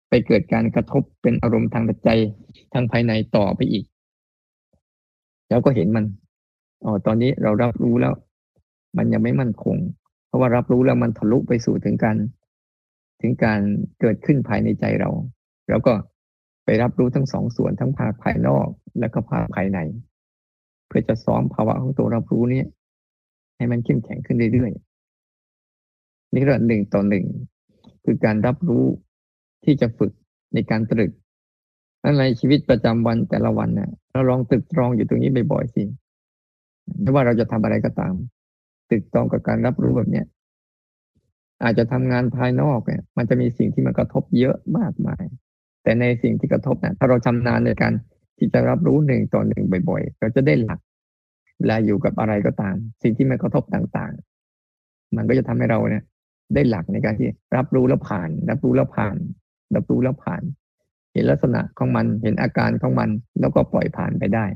[0.08, 2.10] ไปเกิดการกระทบเป็นอารมณ์ทางใจ
[2.72, 3.84] ทางภายในต่อไปอีก
[5.48, 6.04] แล้วก็เห็นมัน
[6.84, 8.12] อ๋อตอนนี้เรารับรู้แล้ว
[8.96, 9.76] มันยังไม่มั่นคง
[10.28, 12.16] เพราะว่ารับรู้แล้วมันทะลุไปสู่ถึงการ
[13.20, 13.60] ถึงการ
[14.00, 15.10] เกิดขึ้นภายในใจเรา
[15.68, 15.92] แล้วก็
[16.64, 18.66] ไปรับรู้ทั้งสองส่วนทั้งภาคภายนอก
[19.00, 19.78] และก็ภาคภายใน
[20.86, 22.62] เพื่อจะซ้อมภาวะของตัวรับรู้นี้
[23.56, 27.24] ให้มันเข้มแข็งขึ้นเรื่อยๆนี่ก็หนึ่งต่อหนึ่ง
[28.04, 28.84] คือการรับรู้
[29.64, 30.12] ที่จะฝึก
[30.54, 31.12] ในการตรึก
[32.02, 35.82] นั่นชีวิตประจำวันแต่ละวันเนี่ยเราลองตรึกตรองอยู่ตรงนี้บ่อยๆสิ
[37.00, 38.14] ไม่ว่าเราจะทำอะไรก็ตาม
[38.90, 40.26] ตึกตองกับการรับรู้แบบเนี้ย
[41.62, 45.24] อาจจะทำงานภายนอกเนี่ย มันจะมีสิ่งที่มันกระทบเยอะมากมาย
[45.82, 47.92] แต่ในสิ่งที่กระทบเนี่ยถ้าเราชำนาญในการ
[48.38, 50.80] ที่จะรับรู้หนึ่งต่อหนึ่งบ่อยๆ เราจะได้หลัก
[51.58, 56.04] เวลาอยู่กับอะไรก็ตาม สิ่งที่มันกระทบต่างๆ มันก็จะทำให้เราเนี่ย
[56.54, 59.16] ได้หลักในการที่รับรู้แล้วผ่าน รับรู้แล้วผ่าน
[59.74, 60.42] รับรู้แล้วผ่าน
[61.12, 64.46] เห็นลักษณะของมันเห็นอาการของมันแล้วก็ปล่อยผ่านไปได้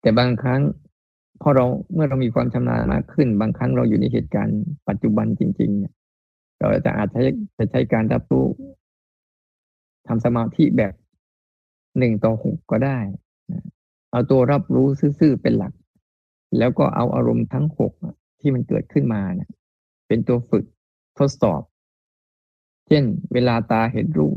[0.00, 0.60] แต่บางครั้ง
[1.42, 7.20] พอเราเมื่อเรามีความชำนาญมากขึ้น บางครั้งเราอยู่ในเหตุการณ์ปัจจุบันจริงๆเราจะอาจจะ
[7.56, 8.46] จะใช้การรับรู้
[10.06, 10.94] ทำสมาธิแบบ
[11.98, 12.98] หนึ่งต่อหกก็ได้
[14.10, 14.86] เอาตัวรับรู้
[15.20, 15.72] ซื่อๆเป็นหลัก
[16.58, 17.92] แล้วก็เอาอารมณ์ทั้งหก
[18.40, 19.50] ที่มันเกิดขึ้นมาเนี่ย
[20.06, 20.64] เป็นตัวฝึก
[21.18, 21.62] ทดสอบ
[22.88, 24.36] เช่น เวลาตาเห็นรูป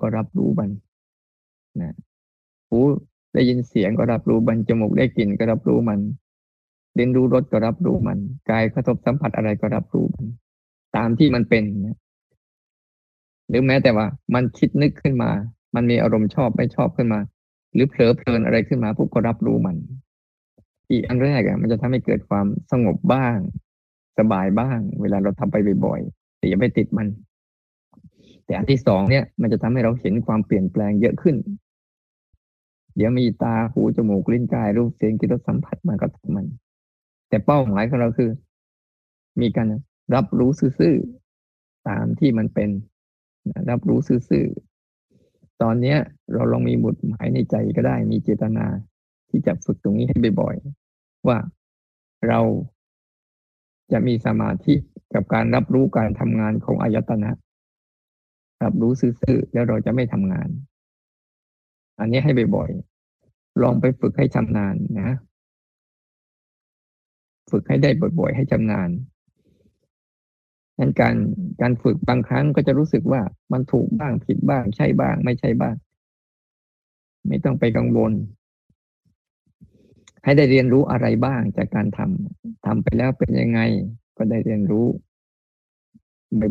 [0.00, 0.70] ก็รับรู้มัน
[1.80, 1.94] นะ
[2.68, 2.78] หู
[3.34, 6.00] ได้ยินเสียงก็รับรู้มันจมูกได้กลิ่นก็รับรู้มัน
[6.96, 8.18] เรียนรู้รสก็รับรู้มัน
[8.50, 10.26] กายกระทบสัมผัสอะไรก็รับรู้มัน
[10.96, 11.98] ตามที่มันเป็นนะ
[13.48, 15.30] หรือแม้แต่ว่า มันคิดนึกขึ้นมา
[15.74, 17.20] มันมีอารมณ์ชอบไม่ชอบขึ้นมา
[17.74, 19.76] หรือเผลอเพลินอะไรขึ้นมาพวกก็รับรู้มัน
[20.90, 23.36] อีกอันแรกอะ มันจะทำให้เกิดความสงบบ้าง
[24.18, 27.08] สบายบ้าง เวลาเราทำไปบ่อยๆแต่อย่าไปติดมัน
[28.44, 31.36] แต่อันที่สองเนี่ย มันจะทำให้เราเห็นความเปลี่ยนแปลงเยอะขึ้น
[32.96, 36.46] เดี๋ยวมีตาหูจมูกลิ้นกายรูปเสียงกิรสสัมผัสมันก็ทำมัน
[37.30, 38.30] แต่เป้าหมายของเราคือ
[39.40, 39.68] มีการ
[40.14, 42.70] รับรู้ซื่อๆตามที่มันเป็น
[43.70, 45.98] รับรู้ซื่อๆตอนเนี้ย
[46.34, 48.66] เราลองมีหมุดหมายในใจก็ได้ มีเจตนา
[49.30, 51.38] ที่จะฝึกตรงนี้ให้บ่อยๆว่า
[52.28, 52.40] เรา
[53.92, 54.74] จะมีสมาธิ
[55.14, 57.30] กับการรับรู้การทำงานของอายตนะ
[58.64, 60.48] รับรู้ซื่อๆแล้วเราจะไม่ทำงาน
[62.00, 65.10] อันนี้ให้บ่อยๆลองไปฝึกให้ชำนาญนะ
[67.50, 68.90] ฝึกให้ได้บ่อยๆ ให้ชำนาญ
[70.78, 71.14] นั้นการ
[71.60, 75.74] การฝึกบางครั้งก็จะรู้สึกว่ามันถูกบ้างผิดบ้าง ใช่บ้าง ไม่ใช่บ้าง
[77.28, 78.12] ไม่ต้องไปกังวล
[80.24, 83.60] ให้ได้เรียนรู้อะไรบ้างจากการทำทำไปแล้วเป็นยังไง
[84.16, 84.86] ก็ได้เรียนรู้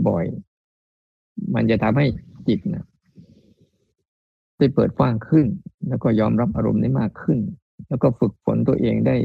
[0.08, 2.06] บ่อยๆ มันจะทำให้
[2.48, 2.86] จิตนะ
[4.58, 5.46] ได้เปิดกว้างขึ้น
[5.88, 7.40] แล้วก็ยอมรับอารมณ์ได้มากขึ้น
[7.88, 9.16] แล้วก็ฝึกฝนตัวเองได้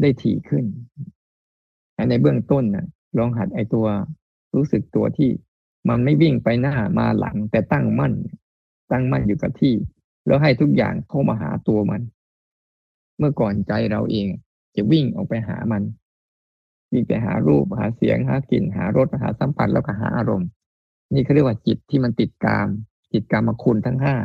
[0.00, 0.64] ได้ถี่ขึ้น
[2.10, 2.86] ในเบื้องต้นนะ
[3.18, 3.86] ลองหัดไอตัว
[4.54, 5.30] รู้สึกตัวที่
[5.88, 8.12] มันไม่วิ่งไปหน้ามาหลัง แต่ตั้งมั่น
[8.90, 9.74] ตั้งมั่นอยู่กับที่
[10.26, 12.02] แล้วให้ทุกอย่างเข้ามาหาตัวมัน
[13.18, 14.26] เมื่อก่อนใจเราเอง
[14.76, 15.82] จะวิ่งออกไปหามัน
[16.92, 20.48] วิ่งไปหารูปหาเสียงหากลิ่นหารสหาสัมผัสแล้วก็หาอารมณ์
[21.14, 22.68] นี่เขาเรียกว่าจิตที่มันติดกาม
[23.12, 24.16] ติดกามคุณทั้งห้า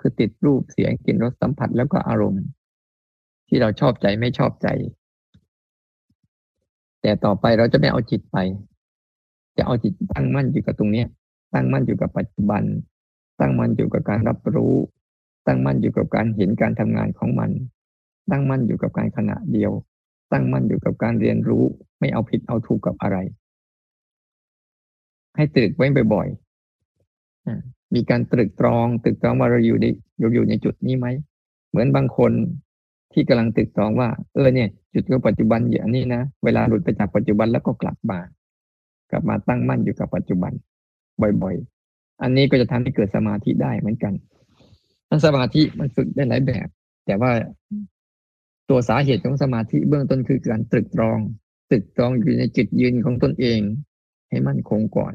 [0.00, 2.44] คือติดรูปเสียงกลิ่นรสสัมผัสแล้วก็อารมณ์
[3.48, 4.68] ที่เราชอบใจไม่ชอบใจ
[7.02, 8.36] แต่ต่อไปเราจะไม่เอาจิตไป
[9.56, 11.06] จะเอาจิตตั้งมั่นอยู่กับตรงเนี้ย
[11.54, 12.62] ตั้งมั่นอยู่กับปัจจุบัน
[13.40, 14.74] ตั้งมั่นอยู่กับการรับรู้
[15.46, 17.50] ตั้งมั่นอยู่กับการเห็นการทำงานของมัน
[18.30, 19.72] ตั้งมั่นอยู่กับการขณะเดียว
[20.32, 21.64] ตั้งมั่นอยู่กับการเรียนรู้
[21.98, 23.16] ไม่เอาผิดเอาถูกกับอะไร
[25.36, 29.86] ให้ตรึกไว้บ่อยๆมีการตรึกตรองตรึกตรองว่าเราอยู่ใน
[30.18, 31.06] เราอยู่ในจุดนี้ไหม
[31.70, 32.32] เหมือนบางคน
[33.12, 38.18] ที่กำลังตึกตรองว่า เออเนี่ย จุดก็ปัจจุบันอย่างนี้นะเวลาหลุดไปจากปัจจุบันแล้วก็กลับมา
[39.10, 40.52] กลับมาตั้งมั่นอยู่กับปัจจุบัน
[41.42, 44.12] บ่อยๆ อันนี้ก็จะทำให้เกิดสมาธิได้เหมือนกัน
[45.08, 46.68] ทั้งสมาธิมันฝึกได้หลายแบบ
[47.06, 47.30] แต่ว่า
[48.68, 51.18] ตัวสาเหตุของสมาธิเบื้องต้นคือการตรึกตรอง
[51.70, 53.60] ตรึกตรองอยู่ในจิตยืนของตนเอง
[54.28, 55.12] ให้มั่นคงก่อน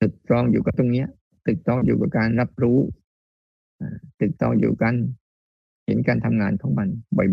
[0.00, 1.08] ตรึกตรองอยู่กับตรงเนี้ย
[1.46, 2.78] ตรึกตรองอยู่กับการรับรู้
[4.18, 4.94] ตรึกตรองอยู่กัน
[5.86, 6.88] เห็นการทำงานของมัน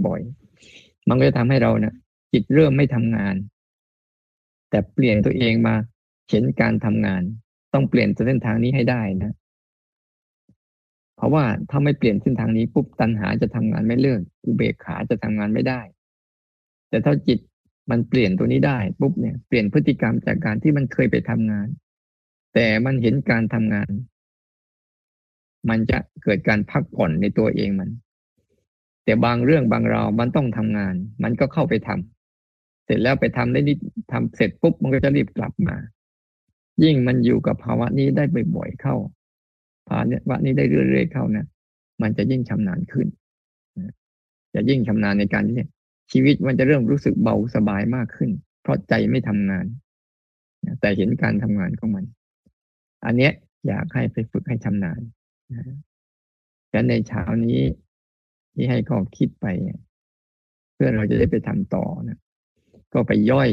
[0.06, 1.96] บ่อยๆ มันก็จะทำให้เราเนะี่ย
[2.34, 3.36] จิตเริ่มไม่ทำงาน
[4.70, 5.76] แต่เปลี่ยนตัวเองมา
[6.30, 7.22] เห็นการทำงาน
[7.74, 9.34] ต้องเปลี่ยนเส้นทางนี้ให้ได้นะ
[11.16, 15.82] เพราะว่าถ้าไม่เปลี่ยนเส้นทางนี้ปุ๊บตัณหาจะทำงานไม่เลิกอุเบกขาจะทำงานไม่ได้
[16.90, 17.40] แต่ถ้าจิต
[17.92, 21.68] มันเปลี่ยนตัวนี้ได้ปุ๊บเนี่ยเปลี่ยนพฤติกรรมจากการที่มันเคยไปทำงาน
[22.54, 23.92] แต่มันเห็นการทำงาน
[25.70, 27.90] มันจะเกิดการพักผ่อนในตัวเองมัน
[29.10, 33.78] แต่บางเรื่องบางราวมันต้องทำงาน มันก็เข้าไปทำเสร็จแล้วไปทำได้นิด
[34.12, 35.76] ทำเสร็จปุ๊บมันก็จะรีบกลับมา
[36.84, 38.24] ยิ่งมันอยู่กับภาวะนี้ได้
[38.56, 38.96] บ่อยๆเข้า
[39.88, 41.48] ภาวะนี้ได้เรื่อยๆเข้านะ
[42.02, 43.08] มันจะยิ่งชำนาญขึ้น
[44.56, 45.56] จะยิ่งชำนาญในการที่
[46.12, 49.66] ชีวิตมันจะเริ่มรู้สึกเบาสบายมากขึ้น เพราะใจไม่ทำงาน
[50.80, 52.06] แต่เห็นการทำงานของมัน
[53.06, 53.34] อันเนี้ย
[53.68, 55.02] อยากให้ไปฝึกให้ชำนาญ
[56.74, 57.60] ดังในเช้านี้
[58.54, 59.46] ที่ให้ข้อคิดไป
[60.74, 62.20] เพื่อเราจะได้ไปทำต่อนะ
[62.94, 63.50] ก็ไปย่อย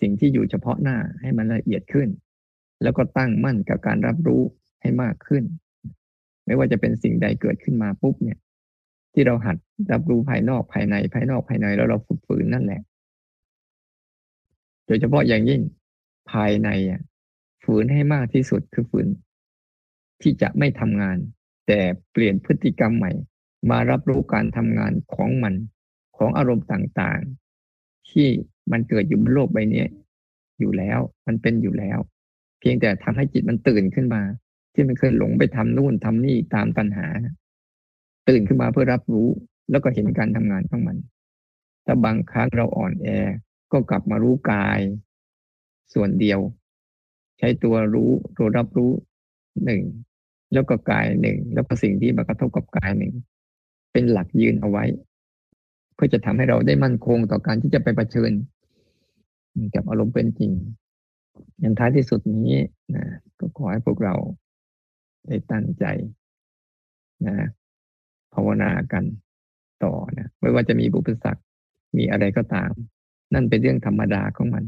[0.00, 2.08] สิ่งที่อยู่เฉพาะหน้าให้มันละเอียดขึ้น
[2.82, 4.42] แล้วก็ตั้งมั่นกับการรับรู้
[4.80, 5.44] ให้มากขึ้น
[6.46, 8.38] ไม่ว่าจะเป็นสิ่งใดเกิดขึ้นมาปุ๊บเนี่ย
[9.12, 9.56] ที่เราหัด
[9.92, 12.80] รับรู้ภายนอกภายในภายนอกภายในแล้วเราฝึกฝืนนั่นแหละ
[14.86, 15.60] โดยเฉพาะอย่างยิ่ง
[16.32, 17.00] ภายในอะ
[17.64, 19.06] ฝืนให้มากที่สุดคือฝืน
[20.22, 21.18] ที่จะไม่ทำงาน
[21.68, 21.80] แต่
[22.12, 23.12] เปลี่ยนพฤติกรรมใหม่
[23.70, 25.54] มารับรู้การทำงานของมัน
[26.16, 28.28] ของอารมณ์ต่างๆ ที่
[28.72, 29.84] มันเกิดอยู่บนโลกใบนี้
[30.58, 31.98] อยู่แล้ว มันเป็นอยู่แล้ว
[32.60, 34.22] เพียงแต่ทำให้จิตมันตื่นขึ้นมา
[34.74, 37.06] ที่มันเคยหลงไปทำนู่นทำนี่ตามปัญหา
[38.28, 39.28] ตื่นขึ้นมาเพื่อรับรู้
[39.70, 40.96] แล้วก็เห็นการทำงานของมัน
[41.86, 43.08] ถ้าบางครั้งเราอ่อนแอ
[43.72, 44.80] ก็กลับมารู้กาย
[45.94, 46.40] ส่วนเดียว
[47.38, 48.92] ใช้ตัวรู้ตัวรับรู้
[49.64, 49.82] หนึ่ง
[50.52, 53.12] แล้วก็กายหนึ่ง แล้วก็สิ่งที่มากระทบกับกายหนึ่ง
[53.92, 54.84] เป็นหลักยืนเอาไว้
[55.94, 58.32] เพื่อจะทำให้เราได้มั่นคงต่อการที่จะไปประชิญ
[59.74, 60.52] กับอารมณ์เป็นจริง
[61.60, 62.58] อย่างท้ายที่สุดนี้
[62.94, 63.04] นะ
[63.38, 64.14] ก็ขอให้พวกเรา
[65.26, 65.84] ได้ตั้งใจ
[67.26, 67.34] นะ
[68.34, 69.04] ภาวนากัน
[69.84, 71.42] ต่อนะไม่ว่าจะมีบุปสรรค
[71.96, 72.72] มีอะไรก็ตาม
[73.34, 74.64] นั่นเป็นเรื่องธรรมดาของมัน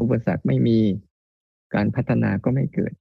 [0.00, 0.78] อุปสรรคไม่มี
[1.74, 2.92] การพัฒนาก็ไม่เกิด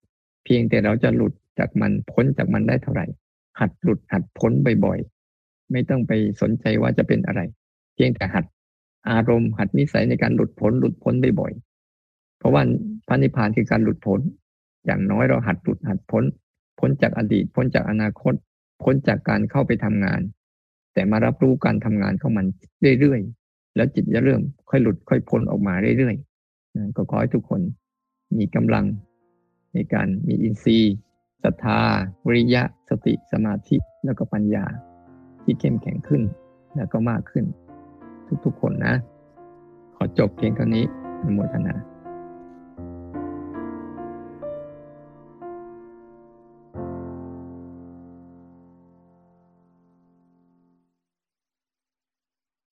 [0.43, 3.05] เพียงแต่เราจะหลุด จากมันพ้นจากมันได้เท่าไหร่
[3.59, 4.51] หัดหลุดหัดพ้น
[4.85, 7.41] บ่อยๆ ไม่ต้องไปสนใจว่าจะเป็นอะไร
[7.95, 8.45] เพียงแต่หัด
[9.09, 12.61] อารมณ์หัดนิสัยในการหลุดพ้นหลุดพ้นบ่อยๆ เพราะว่า
[13.07, 14.19] พระนิพพานคือการหลุดพ้น
[14.85, 16.23] อย่างน้อยเราหัดหลุดหัดพ้น
[16.79, 18.33] พ้นจากอดีต พ้นจากอนาคต
[18.83, 20.21] พ้นจากการเข้าไปทำงาน
[20.93, 22.45] แต่มารับรู้การทำงานของมัน
[22.99, 27.61] เรื่อยๆ แล้วจิตจะเริ่มค่อยหลุดค่อยพ้นออกมาเรื่อยๆ ก็ขอให้ทุกคน
[28.39, 28.85] มีกำลัง
[29.73, 30.93] ในการมีอินทรีย์
[31.43, 31.79] ศรัทธา
[32.25, 34.65] วิริยะ สติ สมาธิ แล้วก็ปัญญา
[35.43, 36.21] ที่เข้มแข็งขึ้น
[36.75, 37.45] แล้วก็มากขึ้น
[38.45, 38.95] ทุกๆคนนะ
[39.95, 40.85] ขอจบเพียงเท่านี้
[41.19, 41.73] อนุโมทนา